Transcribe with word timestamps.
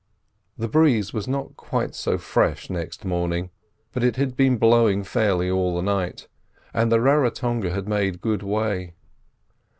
The 0.57 0.67
breeze 0.67 1.13
was 1.13 1.27
not 1.27 1.55
quite 1.55 1.93
so 1.93 2.17
fresh 2.17 2.71
next 2.71 3.05
morning, 3.05 3.51
but 3.93 4.03
it 4.03 4.15
had 4.15 4.35
been 4.35 4.57
blowing 4.57 5.03
fairly 5.03 5.47
all 5.47 5.75
the 5.75 5.83
night, 5.83 6.27
and 6.73 6.91
the 6.91 6.99
Raratonga 6.99 7.69
had 7.69 7.87
made 7.87 8.19
good 8.19 8.41
way. 8.41 8.95